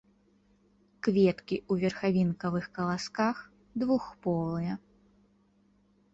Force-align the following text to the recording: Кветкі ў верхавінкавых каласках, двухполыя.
Кветкі 1.07 1.57
ў 1.71 1.87
верхавінкавых 1.87 2.65
каласках, 2.79 3.35
двухполыя. 3.85 4.73